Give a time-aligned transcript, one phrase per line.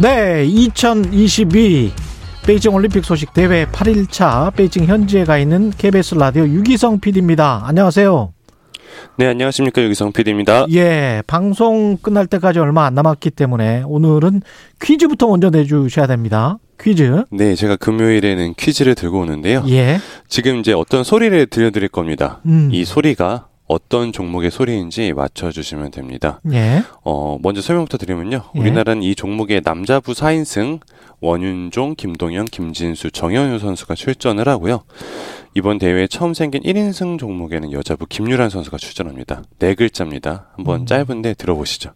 [0.00, 1.92] 네, 2022
[2.46, 7.64] 베이징 올림픽 소식 대회 8일차 베이징 현지에 가 있는 KBS 라디오 유기성 PD입니다.
[7.66, 8.32] 안녕하세요.
[9.16, 9.82] 네, 안녕하십니까.
[9.82, 10.64] 유기성 PD입니다.
[10.70, 14.40] 예, 방송 끝날 때까지 얼마 안 남았기 때문에 오늘은
[14.80, 16.56] 퀴즈부터 먼저 내주셔야 됩니다.
[16.80, 17.24] 퀴즈.
[17.30, 19.64] 네, 제가 금요일에는 퀴즈를 들고 오는데요.
[19.68, 19.98] 예.
[20.28, 22.40] 지금 이제 어떤 소리를 들려드릴 겁니다.
[22.46, 22.70] 음.
[22.72, 26.40] 이 소리가 어떤 종목의 소리인지 맞춰주시면 됩니다.
[26.52, 26.82] 예.
[27.04, 28.42] 어, 먼저 설명부터 드리면요.
[28.56, 28.58] 예.
[28.58, 30.80] 우리나라는 이 종목의 남자부 4인승
[31.20, 34.82] 원윤종, 김동현, 김진수, 정현우 선수가 출전을 하고요.
[35.54, 39.44] 이번 대회에 처음 생긴 1인승 종목에는 여자부 김유란 선수가 출전합니다.
[39.60, 40.48] 네 글자입니다.
[40.56, 40.86] 한번 음.
[40.86, 41.92] 짧은데 들어보시죠.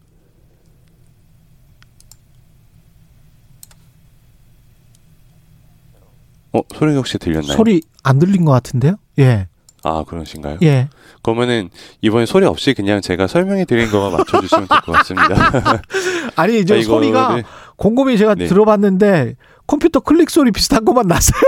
[6.52, 7.56] 어, 소리 혹시 들렸나요?
[7.56, 8.94] 소리 안 들린 것 같은데요?
[9.18, 9.48] 예.
[9.84, 10.58] 아, 그러신가요?
[10.62, 10.88] 예.
[11.22, 15.52] 그러면은 이번에 소리 없이 그냥 제가 설명해 드린 거만 맞춰주시면 될 것 같습니다.
[16.36, 17.42] 아니, 저 아, 소리가
[17.76, 18.46] 곰곰이 제가 네.
[18.46, 21.40] 들어봤는데 컴퓨터 클릭 소리 비슷한 것만 났어요.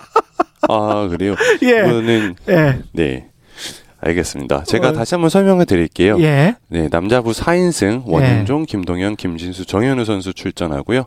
[0.68, 1.34] 아, 그래요?
[1.62, 1.68] 예.
[1.80, 2.78] 이거는 예.
[2.92, 3.28] 네.
[4.00, 4.64] 알겠습니다.
[4.64, 4.92] 제가 어.
[4.92, 6.18] 다시 한번 설명을 드릴게요.
[6.20, 6.56] 예.
[6.68, 11.06] 네, 남자부 4인승 원윤종, 김동현, 김진수, 정현우 선수 출전하고요.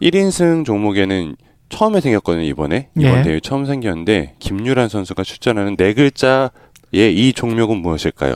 [0.00, 1.36] 1인승 종목에는
[1.72, 2.88] 처음에 생겼거든요, 이번에.
[2.96, 3.22] 이번 예.
[3.22, 6.50] 대회 처음 생겼는데 김유란 선수가 출전하는 네 글자의
[6.92, 8.34] 이 종목은 무엇일까요?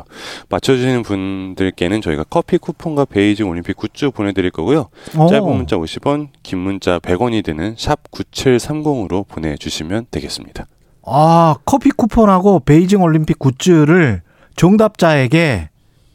[0.48, 4.88] 맞춰주시는 분들께는 저희가 커피 쿠폰과 베이징 올림픽 굿즈 보내드릴 거고요.
[5.18, 5.26] 오.
[5.28, 10.66] 짧은 문자 50원, 긴 문자 100원이 드는 샵 9730으로 보내주시면 되겠습니다.
[11.04, 14.22] 아, 커피 쿠폰하고 베이징 올림픽 굿즈를
[14.56, 15.68] 정답자에게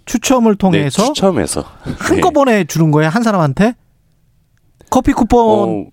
[0.06, 1.64] 추첨을 네, 통해서 추첨해서
[2.00, 3.10] 한꺼번에 주는 거예요?
[3.10, 3.76] 한 사람한테?
[4.90, 5.92] 커피 쿠폰 어, 은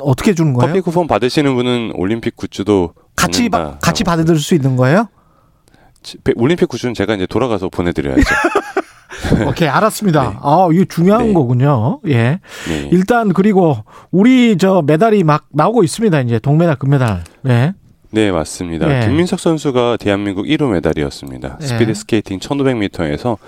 [0.00, 0.68] 어떻게 주는 거예요?
[0.72, 3.74] 커피 쿠폰 받으시는 분은 올림픽 굿즈도 같이 받는다.
[3.74, 5.08] 바, 같이 받을 수 있는 거예요?
[6.36, 8.22] 올림픽 굿즈는 제가 이제 돌아가서 보내드려야죠.
[9.48, 10.30] 오케이, 알았습니다.
[10.30, 10.36] 네.
[10.42, 11.32] 아, 이거 중요한 네.
[11.32, 12.00] 거군요.
[12.08, 12.40] 예.
[12.68, 12.88] 네.
[12.92, 13.78] 일단 그리고
[14.10, 16.20] 우리 저 메달이 막 나오고 있습니다.
[16.20, 17.24] 이제 동메달, 금메달.
[17.42, 17.72] 네.
[18.10, 18.86] 네, 맞습니다.
[18.86, 19.00] 네.
[19.06, 21.58] 김민석 선수가 대한민국 1호 메달이었습니다.
[21.58, 21.66] 네.
[21.66, 23.38] 스피드 스케이팅 1500m에서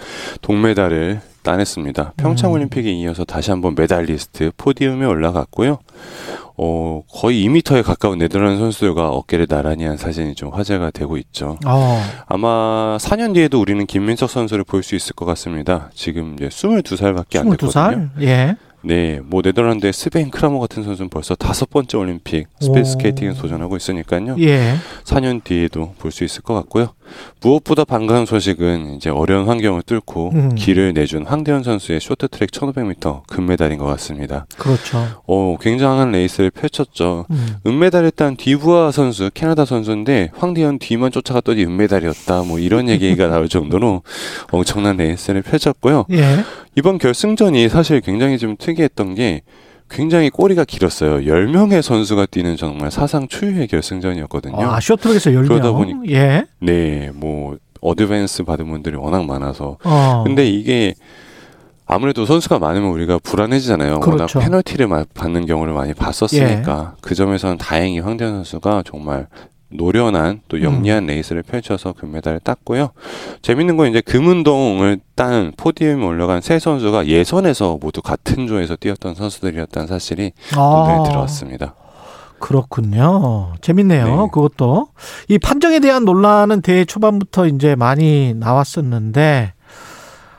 [0.40, 2.14] 동메달을 따냈습니다.
[2.16, 5.78] 평창 올림픽에 이어서 다시 한번 메달리스트 podium에 올라갔고요.
[6.58, 11.58] 어, 거의 2m에 가까운 네덜란드 선수들과 어깨를 나란히 한 사진이 좀 화제가 되고 있죠.
[11.64, 12.02] 어.
[12.26, 15.90] 아마 4년 뒤에도 우리는 김민석 선수를 볼 수 있을 것 같습니다.
[15.94, 17.58] 지금 이제 22살밖에 안 됐거든요.
[17.58, 18.10] 22살?
[18.22, 18.56] 예.
[18.82, 22.84] 네, 뭐 네덜란드의 스벤 크라머 같은 선수는 벌써 다섯 번째 올림픽 스피드 오.
[22.84, 24.36] 스케이팅에 도전하고 있으니까요.
[24.38, 24.74] 예.
[25.04, 26.90] 4년 뒤에도 볼 수 있을 것 같고요.
[27.40, 30.54] 무엇보다 반가운 소식은 이제 어려운 환경을 뚫고 음.
[30.54, 34.46] 길을 내준 황대헌 선수의 쇼트트랙 1500m 금메달인 것 같습니다.
[34.56, 34.98] 그렇죠.
[35.26, 37.26] 어, 굉장한 레이스를 펼쳤죠.
[37.30, 37.56] 음.
[37.66, 42.42] 은메달을 딴 뒤부아 선수, 캐나다 선수인데 황대헌 뒤만 쫓아갔더니 은메달이었다.
[42.42, 44.02] 뭐 이런 얘기가 나올 정도로
[44.50, 46.06] 엄청난 레이스를 펼쳤고요.
[46.12, 46.44] 예.
[46.76, 49.42] 이번 결승전이 사실 굉장히 좀 특이했던 게
[49.88, 51.18] 굉장히 꼬리가 길었어요.
[51.30, 54.56] 10명의 선수가 뛰는 정말 사상 초유의 결승전이었거든요.
[54.60, 55.48] 아, 쇼트랙에서 열명.
[55.48, 56.44] 그러다 보니- 예.
[56.60, 59.78] 네, 뭐 advance 받은 분들이 워낙 많아서.
[59.84, 60.24] 어.
[60.26, 60.94] 근데 이게
[61.86, 64.00] 아무래도 선수가 많으면 우리가 불안해지잖아요.
[64.00, 64.38] 그렇죠.
[64.38, 69.28] 워낙 페널티를 마- 받는 경우를 많이 봤었으니까 그 점에서는 다행히 황대현 선수가 정말
[69.68, 71.06] 노련한 또 영리한 음.
[71.06, 72.90] 레이스를 펼쳐서 금메달을 땄고요.
[73.42, 79.86] 재밌는 건 이제 금운동을 딴 포디움에 올라간 세 선수가 예선에서 모두 같은 조에서 뛰었던 선수들이었다는
[79.88, 80.96] 사실이 아.
[80.96, 81.74] 눈에 들어왔습니다.
[82.38, 83.54] 그렇군요.
[83.60, 84.04] 재밌네요.
[84.04, 84.28] 네.
[84.32, 84.88] 그것도
[85.28, 89.52] 이 판정에 대한 논란은 대회 초반부터 이제 많이 나왔었는데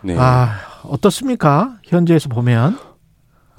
[0.02, 0.16] 네.
[0.18, 0.52] 아
[0.84, 1.78] 어떻습니까?
[1.84, 2.78] 현지에서 보면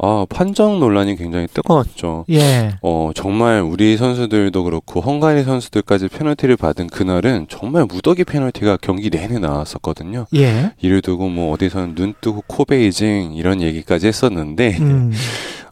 [0.00, 2.24] 아, 판정 논란이 굉장히 뜨거웠죠.
[2.30, 2.76] 예.
[2.82, 9.38] 어, 정말 우리 선수들도 그렇고 헝가리 선수들까지 페널티를 받은 그날은 정말 무더기 페널티가 경기 내내
[9.38, 10.26] 나왔었거든요.
[10.36, 10.72] 예.
[10.80, 15.12] 이를 두고 뭐 어디서는 눈 뜨고 코 베이징 이런 얘기까지 했었는데 음.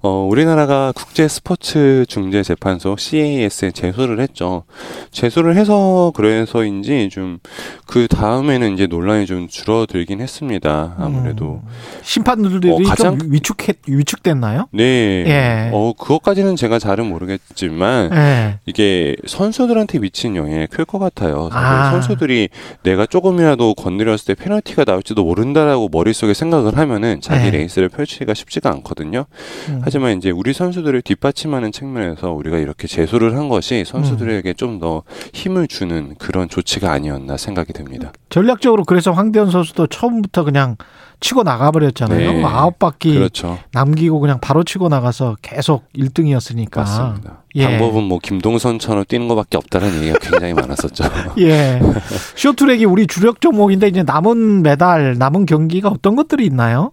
[0.02, 4.64] 어, 우리나라가 국제 스포츠 중재 재판소 CAS에 제소를 했죠.
[5.10, 7.38] 제소를 해서 그래서인지 좀
[7.86, 10.96] 그 다음에는 이제 논란이 좀 줄어들긴 했습니다.
[10.98, 11.68] 아무래도 음.
[12.02, 14.66] 심판들이 어, 가장- 좀 위축했 위축됐나요?
[14.72, 15.24] 네.
[15.26, 15.70] 예.
[15.72, 18.58] 어, 그것까지는 제가 잘은 모르겠지만 예.
[18.66, 21.48] 이게 선수들한테 미친 영향이 클 것 같아요.
[21.52, 21.90] 아.
[21.92, 22.48] 선수들이
[22.82, 27.58] 내가 조금이라도 건드렸을 때 페널티가 나올지도 모른다라고 머릿속에 생각을 하면은 자기 네.
[27.58, 29.26] 레이스를 펼치기가 쉽지가 않거든요.
[29.68, 29.80] 음.
[29.86, 35.68] 하지만 이제 우리 선수들을 뒷받침하는 측면에서 우리가 이렇게 제소를 한 것이 선수들에게 좀 더 힘을
[35.68, 38.12] 주는 그런 조치가 아니었나 생각이 듭니다.
[38.28, 40.76] 전략적으로 그래서 황대현 선수도 처음부터 그냥
[41.20, 42.32] 치고 나가버렸잖아요.
[42.32, 42.44] 네.
[42.44, 43.58] 아홉 바퀴 그렇죠.
[43.72, 46.76] 남기고 그냥 바로 치고 나가서 계속 1등이었으니까.
[46.76, 47.42] 맞습니다.
[47.54, 47.64] 예.
[47.64, 51.04] 방법은 뭐 김동선처럼 뛰는 것밖에 없다는 얘기가 굉장히 많았었죠.
[51.40, 51.80] 예.
[52.36, 56.92] 쇼트랙이 우리 주력 종목인데 이제 남은 메달, 남은 경기가 어떤 것들이 있나요?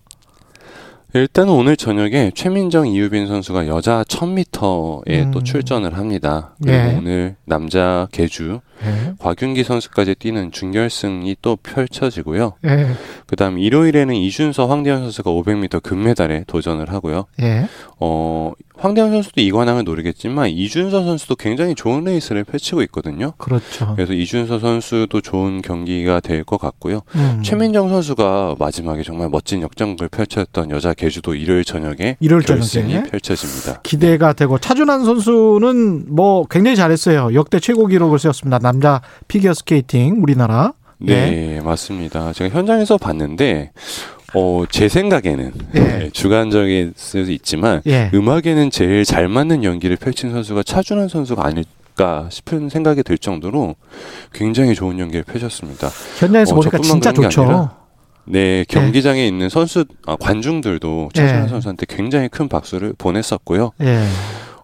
[1.16, 5.32] 일단은 오늘 저녁에 최민정 이유빈 선수가 여자 1000m에 음.
[5.32, 6.56] 또 출전을 합니다.
[6.60, 6.96] 그리고 예.
[6.98, 9.14] 오늘 남자 계주 예.
[9.20, 12.54] 곽윤기 선수까지 뛰는 준결승이 또 펼쳐지고요.
[12.66, 12.88] 예.
[13.28, 17.26] 그다음 일요일에는 이준서 황대현 선수가 500m 금메달에 도전을 하고요.
[17.42, 17.68] 예.
[18.00, 23.32] 어, 황대현 선수도 이관왕을 노리겠지만 이준서 선수도 굉장히 좋은 레이스를 펼치고 있거든요.
[23.38, 23.94] 그렇죠.
[23.96, 27.02] 그래서 이준서 선수도 좋은 경기가 될 것 같고요.
[27.16, 27.40] 음.
[27.42, 33.80] 최민정 선수가 마지막에 정말 멋진 역전극을 펼쳤던 여자 계주도 일요일 저녁에 일요일 결승이 저녁에 펼쳐집니다.
[33.84, 37.34] 기대가 되고 차준환 선수는 뭐 굉장히 잘했어요.
[37.34, 38.60] 역대 최고 기록을 세웠습니다.
[38.64, 40.74] 남자 피겨 스케이팅 우리나라.
[40.98, 42.34] 네, 맞습니다.
[42.34, 43.72] 제가 현장에서 봤는데
[44.34, 45.80] 어, 제 생각에는 예.
[45.80, 48.10] 네, 주관적일 수도 있지만 예.
[48.14, 53.76] 음악에는 제일 잘 맞는 연기를 펼친 선수가 차준환 선수가 아닐까 싶은 생각이 들 정도로
[54.32, 55.90] 굉장히 좋은 연기를 펼쳤습니다.
[56.18, 57.42] 현장에서 어, 보니까 진짜 좋죠.
[57.44, 57.78] 아니라
[58.26, 61.48] 네, 경기장에 있는 선수 아, 관중들도 차준환 예.
[61.50, 63.72] 선수한테 굉장히 큰 박수를 보냈었고요.
[63.82, 64.08] 예.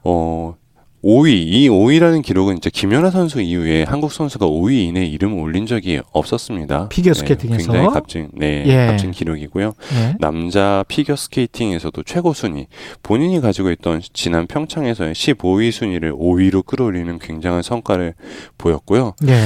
[0.04, 0.56] 어
[1.04, 6.02] 5위, 이 5위라는 기록은 이제 김연아 선수 이후에 한국 선수가 5위 이내 이름을 올린 적이
[6.12, 6.90] 없었습니다.
[6.90, 7.72] 피겨 네, 스케이팅에서?
[7.72, 8.88] 굉장히 값진, 네, 예.
[8.88, 9.74] 값진 기록이고요.
[9.94, 10.16] 예.
[10.20, 12.68] 남자 피겨 스케이팅에서도 최고 순위,
[13.02, 18.16] 본인이 가지고 있던 지난 평창에서의 15위 순위를 5위로 끌어올리는 굉장한 성과를
[18.58, 19.14] 보였고요.
[19.28, 19.40] 예.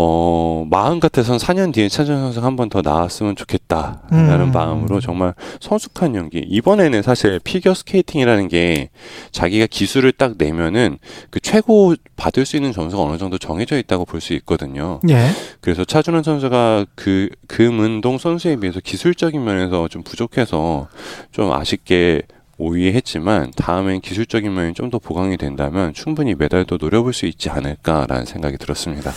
[0.00, 4.52] 어, 마음 같아선 4년 뒤에 차준환 선수가 한 번 더 나왔으면 좋겠다라는 음.
[4.52, 6.38] 마음으로 정말 성숙한 연기.
[6.38, 8.90] 이번에는 사실 피겨 스케이팅이라는 게
[9.32, 10.98] 자기가 기술을 딱 내면은
[11.30, 15.00] 그 최고 받을 수 있는 점수가 어느 정도 정해져 있다고 볼 수 있거든요.
[15.08, 15.30] 예.
[15.60, 20.88] 그래서 차준환 선수가 그 금은동 선수에 비해서 기술적인 면에서 좀 부족해서
[21.32, 22.22] 좀 아쉽게
[22.58, 28.24] 5위에 했지만 다음엔 기술적인 면이 좀 더 보강이 된다면 충분히 메달도 노려볼 수 있지 않을까라는
[28.26, 29.12] 생각이 들었습니다.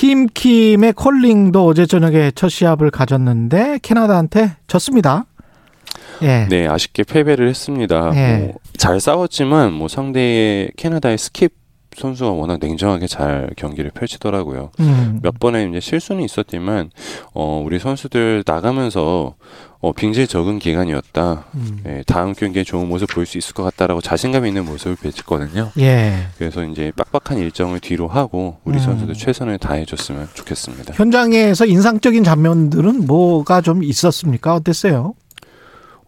[0.00, 5.26] 팀킴의 컬링도 어제 저녁에 첫 시합을 가졌는데 캐나다한테 졌습니다.
[6.22, 6.46] 예.
[6.48, 8.10] 네, 아쉽게 패배를 했습니다.
[8.14, 8.38] 예.
[8.38, 11.52] 뭐, 잘 싸웠지만 뭐 상대의 캐나다의 스킵
[11.96, 14.70] 선수가 워낙 냉정하게 잘 경기를 펼치더라고요.
[14.80, 15.18] 음.
[15.22, 16.90] 몇 번의 이제 실수는 있었지만
[17.34, 19.34] 어, 우리 선수들 나가면서
[19.80, 21.44] 어, 빙질 적응 기간이었다.
[21.54, 21.82] 음.
[21.86, 25.70] 예, 다음 경기에 좋은 모습 보일 수 있을 것 같다라고 자신감 있는 모습을 펼쳤거든요.
[25.78, 26.26] 예.
[26.36, 28.80] 그래서 이제 빡빡한 일정을 뒤로 하고 우리 음.
[28.80, 30.94] 선수들 최선을 다해줬으면 좋겠습니다.
[30.94, 34.54] 현장에서 인상적인 장면들은 뭐가 좀 있었습니까?
[34.54, 35.14] 어땠어요?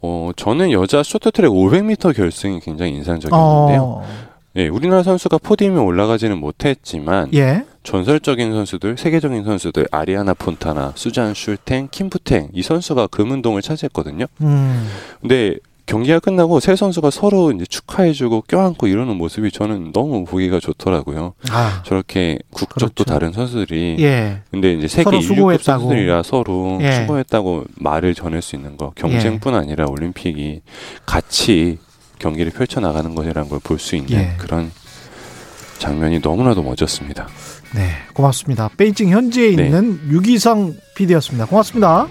[0.03, 3.83] 어, 저는 여자 쇼트트랙 500m 결승이 굉장히 인상적이었는데요.
[3.83, 4.32] 어.
[4.57, 7.65] 예, 우리나라 선수가 포디움에 올라가지는 못했지만 예.
[7.85, 14.27] 전설적인 선수들, 세계적인 선수들 아리아나 폰타나, 수잔 슐탱, 킴푸탱 이 선수가 금운동을 차지했거든요.
[14.43, 14.89] 음.
[15.21, 15.57] 근데
[15.87, 21.35] 경기가 끝나고 세 선수가 서로 이제 축하해주고 껴안고 이러는 모습이 저는 너무 보기가 좋더라고요.
[21.51, 21.83] 아.
[21.85, 23.05] 저렇게 국적도 그렇죠.
[23.05, 24.43] 다른 선수들이 예.
[24.51, 25.81] 근데 이제 세계 서로 2급 수고했다고.
[25.81, 26.93] 선수들이라 서로 예.
[26.93, 30.61] 수고했다고 말을 전할 수 있는 거 경쟁뿐 아니라 올림픽이
[31.05, 31.79] 같이
[32.23, 34.35] 경기를 펼쳐 나가는 것이라는 걸 볼 수 있는 예.
[34.39, 34.71] 그런
[35.79, 37.29] 장면이 너무나도 멋졌습니다.
[37.75, 37.91] 네.
[38.15, 38.71] 고맙습니다.
[38.77, 39.65] 베이징 현지에 네.
[39.67, 41.47] 있는 유기성 PD였습니다.
[41.47, 42.07] 고맙습니다.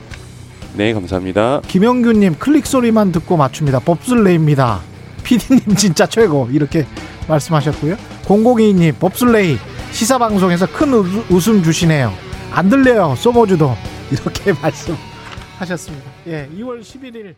[0.76, 1.62] 네, 감사합니다.
[1.68, 3.80] 김영규님 클릭 소리만 듣고 맞춥니다.
[3.80, 4.82] 법슬레이입니다.
[5.24, 6.86] PD님 진짜 최고 이렇게
[7.28, 7.96] 말씀하셨고요.
[8.26, 9.58] 0022님 법슬레이
[9.92, 12.12] 시사 방송에서 큰 우- 웃음 주시네요.
[12.52, 13.16] 안 들려요.
[13.18, 13.76] 소모주도
[14.12, 16.06] 이렇게 말씀하셨습니다.
[16.28, 17.36] 예, 2월 11일